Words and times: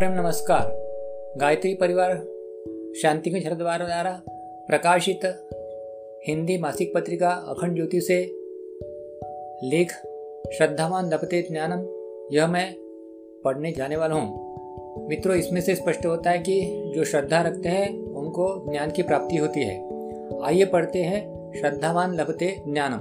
प्रेम 0.00 0.12
नमस्कार। 0.12 0.70
गायत्री 1.36 1.74
परिवार, 1.74 2.16
शांति 3.02 3.30
के 3.30 3.40
शरद्वार 3.40 3.78
द्वारा 3.78 4.22
प्रकाशित 4.68 5.20
हिंदी 6.28 6.58
मासिक 6.58 6.94
पत्रिका 6.94 7.30
अखंड 7.30 7.74
ज्योति 7.74 8.00
से 8.00 8.16
लेख 9.66 9.92
श्रद्धावान 10.56 11.10
लपते 11.14 11.42
ज्ञानम, 11.42 11.80
यह 12.36 12.46
मैं 12.46 12.74
पढ़ने 13.44 13.72
जाने 13.72 13.96
वाला 13.96 14.14
हूँ। 14.14 14.56
मित्रों, 15.08 15.36
इसमें 15.36 15.60
से 15.60 15.74
स्पष्ट 15.74 16.06
होता 16.06 16.30
है 16.30 16.38
कि 16.38 16.82
जो 16.96 17.04
श्रद्धा 17.04 17.42
रखते 17.42 17.68
हैं, 17.68 18.02
उनको 18.02 18.72
ज्ञान 18.72 18.90
की 18.90 19.02
प्राप्ति 19.02 19.36
होती 19.36 19.60
है। 19.60 19.78
आइए 20.42 20.64
पढ़ते 20.64 20.98
हैं 20.98 21.52
श्रद्धावान 21.60 22.14
लभते 22.14 22.62
ज्ञानम। 22.68 22.98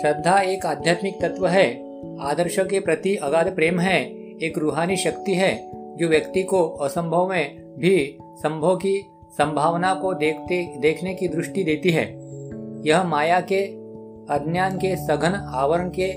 श्रद्धा 0.00 0.40
एक 0.40 0.66
आध्यात्मिक 0.66 1.20
तत्व 1.22 1.46
है। 1.46 1.74
आदर्श 2.20 2.58
के 2.58 2.80
प्रति 2.80 3.16
अगाध 3.16 3.54
प्रेम 3.54 3.80
है। 3.80 4.26
एक 4.42 4.58
रूहानी 4.58 4.96
शक्ति 4.96 5.34
है। 5.34 5.75
जो 5.96 6.08
व्यक्ति 6.08 6.42
को 6.42 6.68
असंभव 6.68 7.28
में 7.28 7.64
भी 7.78 8.18
संभव 8.22 8.76
की 8.76 9.10
संभावना 9.38 9.94
को 9.94 10.14
देखते, 10.14 10.76
देखने 10.78 11.14
की 11.14 11.28
दृष्टि 11.28 11.64
देती 11.64 11.90
है, 11.90 12.04
यह 12.86 13.04
माया 13.04 13.40
के 13.40 13.62
अज्ञान 14.34 14.76
के 14.76 14.96
सघन 14.96 15.50
आवरण 15.54 15.88
के 15.88 16.12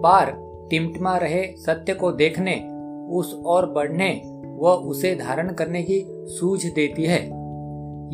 पार 0.00 0.32
टिमटिमा 0.70 1.16
रहे 1.16 1.46
सत्य 1.56 1.94
को 1.94 2.12
देखने, 2.12 2.54
उस 3.16 3.42
और 3.46 3.70
बढ़ने 3.70 4.22
व 4.58 4.66
उसे 4.66 5.14
धारण 5.14 5.52
करने 5.52 5.82
की 5.82 6.04
सूझ 6.08 6.66
देती 6.66 7.04
है। 7.04 7.24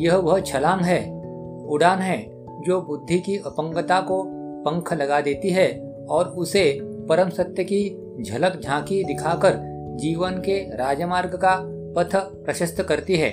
यह 0.03 0.15
वह 0.15 0.39
छलांग 0.39 0.81
है, 0.81 1.21
उड़ान 1.67 1.99
है, 1.99 2.45
जो 2.61 2.81
बुद्धि 2.81 3.19
की 3.19 3.37
अपंगता 3.37 4.01
को 4.01 4.23
पंख 4.65 4.93
लगा 4.93 5.21
देती 5.21 5.49
है 5.49 5.95
और 6.09 6.25
उसे 6.25 6.79
परम 6.81 7.29
सत्य 7.29 7.63
की 7.63 7.97
झलक 8.21 8.61
झांकी 8.61 9.03
दिखाकर 9.03 9.70
जीवन 9.97 10.31
के 10.31 10.75
राजमार्ग 10.77 11.29
का 11.29 11.57
पथ 11.65 12.15
प्रशस्त 12.15 12.81
करती 12.81 13.15
है। 13.15 13.29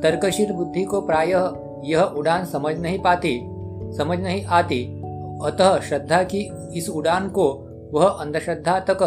तर्कशील 0.00 0.52
बुद्धि 0.52 0.84
को 0.84 1.00
प्रायः 1.00 1.52
यह 1.84 2.02
उड़ान 2.02 2.44
समझ 2.44 2.78
नहीं 2.78 2.98
पाती, 2.98 3.40
समझ 3.98 4.18
नहीं 4.18 4.44
आती। 4.44 4.84
अतः 5.44 5.80
श्रद्धा 5.80 6.22
की 6.22 6.50
इस 6.76 6.88
उड़ान 6.88 7.28
को 7.28 7.68
वह 7.92 8.08
अंधश्रद्धा 8.08 8.80
तक 8.80 8.98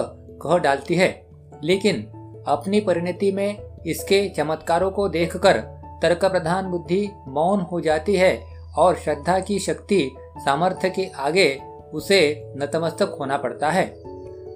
कह 0.43 0.57
डालती 0.57 0.95
है। 0.95 1.27
लेकिन 1.63 2.01
अपनी 2.47 2.79
परिणति 2.79 3.31
में 3.31 3.57
इसके 3.87 4.29
चमत्कारों 4.29 4.91
को 4.91 5.09
देखकर 5.09 5.57
तर्क 6.01 6.25
प्रधान 6.25 6.65
बुद्धि 6.65 7.09
मौन 7.27 7.59
हो 7.59 7.81
जाती 7.81 8.15
है 8.15 8.39
और 8.77 8.95
श्रद्धा 8.95 9.39
की 9.39 9.59
शक्ति 9.59 10.11
सामर्थ्य 10.37 10.89
के 10.89 11.05
आगे 11.05 11.61
उसे 11.93 12.53
नतमस्तक 12.57 13.17
होना 13.19 13.37
पड़ता 13.37 13.69
है। 13.69 13.85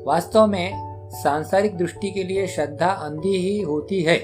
वास्तव 0.08 0.47
में 0.47 0.91
सांसारिक 1.14 1.78
दृष्टि 1.78 2.12
के 2.12 2.23
लिए 2.23 2.48
श्रद्धा 2.48 2.88
अंधी 2.88 3.38
ही 3.38 3.62
होती 3.62 4.02
है, 4.02 4.17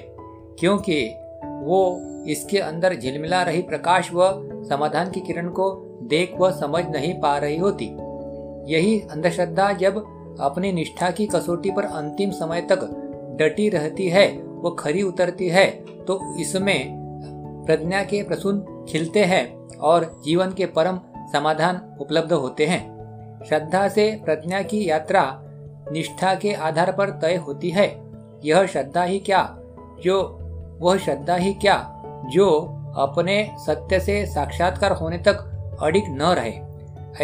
क्योंकि 0.59 1.03
वो 1.43 1.79
इसके 2.29 2.59
अंदर 2.59 2.95
झिलमिला 2.95 3.41
रही 3.43 3.61
प्रकाश 3.61 4.09
व 4.13 4.29
समाधान 4.69 5.11
की 5.11 5.19
किरण 5.19 5.49
को 5.49 5.69
देख 6.03 6.35
व 6.39 6.51
समझ 6.51 6.83
नहीं 6.87 7.13
पा 7.13 7.37
रही 7.37 7.57
होती। 7.57 7.85
यही 8.73 8.99
अंधश्रद्धा 9.01 9.71
जब 9.73 9.97
अपनी 10.39 10.71
निष्ठा 10.71 11.09
की 11.11 11.25
कसौटी 11.25 11.71
पर 11.71 11.83
अंतिम 11.83 12.31
समय 12.31 12.61
तक 12.61 12.79
डटी 13.39 13.69
रहती 13.69 14.07
है 14.09 14.27
वो 14.37 14.71
खरी 14.71 15.01
उतरती 15.01 15.47
है 15.49 15.65
तो 16.05 16.19
इसमें 16.39 16.95
प्रज्ञा 17.67 18.03
के 18.03 18.21
प्रसून 18.23 18.59
खिलते 18.89 19.23
हैं 19.23 19.45
और 19.77 20.05
जीवन 20.25 20.53
के 20.53 20.65
परम 20.65 20.99
समाधान 21.33 21.81
उपलब्ध 22.01 22.33
होते 22.33 22.65
हैं। 22.65 22.85
श्रद्धा 23.47 23.87
से 23.87 24.09
प्रज्ञा 24.25 24.61
की 24.61 24.89
यात्रा 24.89 25.23
निष्ठा 25.91 26.35
के 26.35 26.53
आधार 26.53 26.91
पर 26.91 27.09
तय 27.09 27.35
होती 27.35 27.69
है। 27.69 28.01
यह 28.45 28.65
श्रद्धा 28.65 29.03
ही 29.03 29.19
क्या? 29.19 29.57
जो, 30.03 30.39
वह 30.79 30.97
श्रद्धा 30.97 31.35
ही 31.35 31.53
क्या? 31.53 32.03
जो 32.29 32.73
अपने 32.97 33.51
सत्य 33.59 33.99
से 33.99 34.25
साक्षात्कार 34.25 34.91
होने 34.91 35.17
तक 35.17 35.35
अडिग 35.81 36.03
न 36.07 36.21
रहे। 36.21 36.53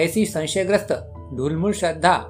ऐसी 0.03 0.25
संशयग्रस्त, 0.25 1.13
ढुलमुल 1.33 1.73
श्रद्धा 1.73 2.29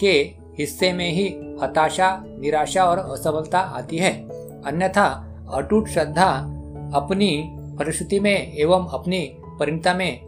के 0.00 0.32
हिस्से 0.58 0.92
में 0.92 1.12
ही 1.12 1.26
हताशा, 1.62 2.24
निराशा 2.26 2.84
और 2.84 2.98
असफलता 2.98 3.58
आती 3.58 3.96
है। 3.96 4.12
अन्यथा, 4.62 5.36
अटूट 5.54 5.88
श्रद्धा 5.88 6.30
अपनी 6.94 7.56
परिस्थिति 7.78 8.20
में 8.20 8.56
एवं 8.56 8.88
अपनी 8.88 9.36
परिणता 9.44 9.94
में, 9.94 10.20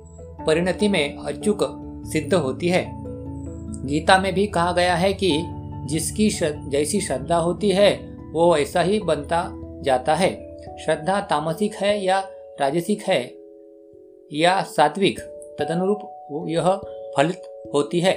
परिणति 0.47 0.89
में 0.89 1.19
अचूक 1.19 1.59
सिद्ध 2.07 2.35
होती 2.35 2.69
है। 2.69 2.93
गीता 3.87 4.19
में 4.19 4.35
भी 4.35 4.47
कहा 4.47 4.73
गया 4.73 4.95
है 4.95 5.13
कि 5.13 5.45
जिसकी 5.87 6.31
श्रद, 6.31 6.65
जैसी 6.69 7.01
श्रद्धा 7.01 7.37
होती 7.37 7.71
है 7.71 8.17
वो 8.33 8.57
ऐसा 8.57 8.83
ही 8.83 9.01
बनता 9.01 9.51
जाता 9.83 10.15
है। 10.15 10.57
श्रद्धा 10.85 11.21
तामसिक 11.21 11.75
है 11.75 12.05
या 12.05 12.19
राजसिक 12.61 13.03
है 13.03 13.23
या 14.33 14.63
सात्विक 14.63 15.21
तदनुरूप 15.59 16.45
यह 16.49 16.77
फलित 17.17 17.43
होती 17.75 18.01
है। 18.01 18.13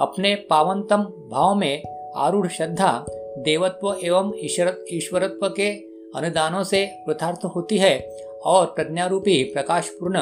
अपने 0.00 0.34
पावनतम 0.34 1.02
भाव 1.30 1.54
में 1.54 1.82
आरूढ़ 2.16 2.48
श्रद्धा 2.48 3.04
देवत्व 3.38 3.96
एवं 4.04 4.32
ईश्वरत्व 4.92 5.48
के 5.48 5.70
अनुदानों 6.16 6.62
से 6.62 6.86
प्रथार्थ 7.06 7.44
होती 7.44 7.78
है 7.78 7.98
और 8.44 8.66
प्रज्ञारूपी 8.66 9.44
प्रकाशपूर्ण 9.44 10.20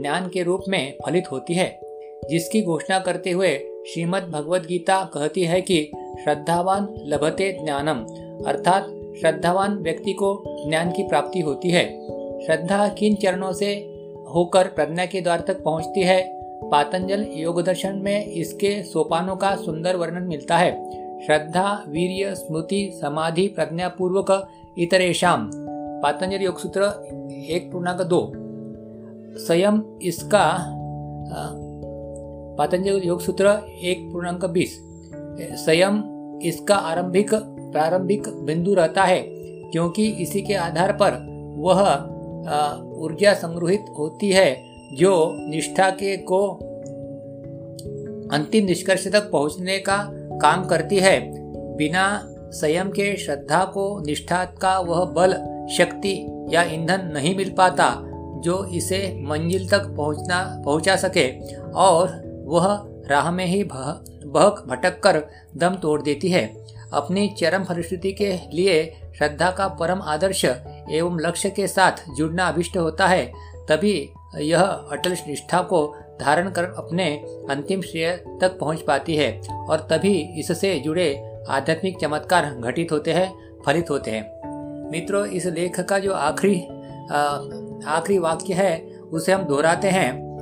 ज्ञान 0.00 0.28
के 0.28 0.42
रूप 0.42 0.62
में 0.68 0.96
फलित 1.06 1.24
होती 1.32 1.54
है 1.54 1.80
जिसकी 2.30 2.62
घोषणा 2.62 2.98
करते 2.98 3.30
हुए 3.30 3.58
श्रीमद् 3.92 4.30
भगवद 4.30 4.62
गीता 4.66 5.04
कहती 5.04 5.42
है 5.42 5.60
कि 5.60 5.90
श्रद्धावान 6.24 6.88
लभते 7.06 7.58
ज्ञानम, 7.64 7.96
अर्थात 8.46 8.82
श्रद्धावान 9.20 9.74
व्यक्ति 9.74 10.12
को 10.12 10.44
ज्ञान 10.68 10.90
की 10.90 11.02
प्राप्ति 11.02 11.40
होती 11.40 11.70
है। 11.70 11.84
श्रद्धा 12.46 12.88
किन 12.88 13.14
चरणों 13.14 13.52
से 13.52 13.74
होकर 14.34 14.66
प्रज्ञा 14.66 15.06
के 15.06 15.20
द्वार 15.20 15.40
तक 15.40 15.62
पहुँचती 15.62 16.00
है? 16.00 16.40
पातंजल 16.64 17.26
योग 17.32 17.62
दर्शन 17.62 17.96
में 17.96 18.26
इसके 18.26 18.82
सोपानों 18.82 19.36
का 19.36 19.56
सुंदर 19.56 19.96
वर्णन 19.96 20.22
मिलता 20.22 20.56
है। 20.56 20.90
श्रद्धा, 21.26 21.84
वीर्य, 21.88 22.34
स्मृति, 22.34 22.98
समाधि 23.00 23.46
प्रज्ञा 23.46 23.88
पूर्वक 23.88 24.48
इतरेशम 24.78 25.50
पातंजल 26.02 26.42
योग 26.42 26.58
सूत्र 26.58 26.82
एक 27.50 27.72
पूर्णांक 27.72 28.02
दो। 28.02 28.32
स्वयं 29.38 29.98
इसका 30.02 30.70
पातंजल 32.58 33.00
योग 33.04 33.20
सूत्र 33.20 33.46
एक 33.82 34.12
पूर्णांक 34.12 34.44
बीस। 34.44 34.78
स्वयं 35.64 36.02
इसका 36.40 36.74
आरंभिक, 36.74 37.34
प्रारंभिक 37.34 38.28
बिंदु 38.28 38.74
रहता 38.74 39.04
है, 39.04 39.20
क्योंकि 39.70 40.06
इसी 40.06 40.42
के 40.42 40.54
आधार 40.54 40.92
पर 40.92 41.12
वह 41.58 41.80
ऊर्जा 43.02 43.34
संग्रहित 43.34 43.84
होती 43.98 44.30
है, 44.30 44.54
जो 44.92 45.32
निष्ठा 45.48 45.90
के, 45.90 46.16
को 46.16 46.48
अंतिम 48.36 48.64
निष्कर्ष 48.64 49.08
तक 49.08 49.30
पहुँचने 49.30 49.78
का 49.78 49.96
काम 50.42 50.64
करती 50.64 50.98
है। 50.98 51.18
बिना 51.76 52.06
संयम 52.50 52.88
के 52.88 53.16
श्रद्धा 53.16 53.64
को, 53.64 54.00
निष्ठा 54.06 54.44
का 54.44 54.78
वह 54.78 55.04
बल, 55.04 55.32
शक्ति 55.76 56.14
या 56.50 56.62
ईंधन 56.62 57.10
नहीं 57.14 57.36
मिल 57.36 57.50
पाता, 57.50 57.90
जो 58.44 58.64
इसे 58.64 58.98
मंजिल 59.22 59.68
तक 59.68 59.86
पहुँचना, 59.96 60.62
पहुँचा 60.64 60.96
सके। 60.96 61.28
और 61.70 62.22
वह 62.44 62.66
राह 63.10 63.30
में 63.30 63.44
ही 63.46 63.62
बहक 63.64 64.64
भटक 64.68 65.00
कर 65.00 65.22
दम 65.56 65.74
तोड़ 65.74 66.00
देती 66.02 66.28
है। 66.28 66.44
अपनी 66.92 67.28
चरम 67.38 67.64
परिस्थिति 67.64 68.12
के 68.12 68.30
लिए 68.54 68.84
श्रद्धा 69.18 69.50
का 69.50 69.68
परम 69.78 70.02
आदर्श 70.02 70.44
एवं 70.44 71.18
लक्ष्य 71.20 71.50
के 71.50 71.66
साथ 71.66 72.04
जुड़ना 72.16 72.48
अभिष्ट 72.48 72.76
होता 72.76 73.06
है, 73.06 73.26
तभी 73.68 74.10
यह 74.38 74.60
अटल 74.60 75.16
निष्ठा 75.28 75.60
को 75.62 75.86
धारण 76.20 76.50
कर 76.50 76.64
अपने 76.78 77.06
अंतिम 77.50 77.80
श्रेय 77.82 78.12
तक 78.40 78.58
पहुँच 78.58 78.80
पाती 78.80 79.16
है 79.16 79.40
और 79.50 79.86
तभी 79.90 80.14
इससे 80.38 80.78
जुड़े 80.80 81.14
आध्यात्मिक 81.50 81.98
चमत्कार 82.00 82.50
घटित 82.54 82.92
होते 82.92 83.12
हैं, 83.12 83.32
फलित 83.66 83.90
होते 83.90 84.10
हैं। 84.10 84.90
मित्रों, 84.90 85.24
इस 85.26 85.46
लेख 85.46 85.80
का 85.80 85.98
जो 85.98 86.12
आखिरी 86.12 86.60
आखिरी 87.86 88.18
वाक्य 88.18 88.54
है, 88.54 88.76
उसे 89.12 89.32
हम 89.32 89.42
दोहराते 89.42 89.88
हैं। 89.88 90.33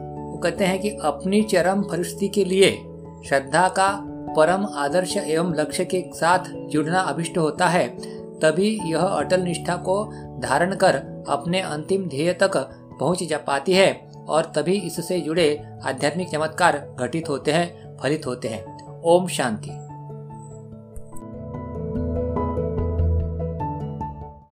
कहते 0.42 0.64
हैं 0.64 0.80
कि 0.80 0.90
अपनी 0.90 1.42
चरम 1.42 1.82
परिस्थिति 1.82 2.28
के 2.28 2.44
लिए 2.44 2.70
श्रद्धा 3.28 3.68
का 3.68 3.88
परम 4.36 4.66
आदर्श 4.74 5.16
एवं 5.16 5.54
लक्ष्य 5.54 5.84
के 5.84 6.04
साथ 6.14 6.38
जुड़ना 6.68 7.00
अभिष्ट 7.00 7.38
होता 7.38 7.66
है। 7.66 7.88
तभी 8.40 8.80
यह 8.84 8.98
अटल 8.98 9.40
निष्ठा 9.40 9.76
को 9.76 10.04
धारण 10.38 10.74
कर 10.74 11.24
अपने 11.28 11.60
अंतिम 11.60 12.08
ध्येय 12.08 12.32
तक 12.32 12.56
पहुँच 13.00 13.22
जा 13.22 13.38
पाती 13.38 13.72
है 13.72 14.12
और 14.28 14.44
तभी 14.44 14.72
इससे 14.72 15.20
जुड़े 15.20 15.64
आध्यात्मिक 15.84 16.28
चमत्कार 16.28 16.96
घटित 17.00 17.28
होते 17.28 17.52
हैं, 17.52 17.96
फलित 17.96 18.26
होते 18.26 18.48
हैं। 18.48 18.64
ओम 19.02 19.26
शांति। 19.28 19.70